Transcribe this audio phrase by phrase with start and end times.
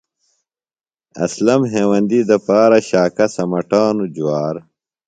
[1.25, 4.55] اسلم ہیوندی دپارہ شاکہ سمٹانو۔ جۡوار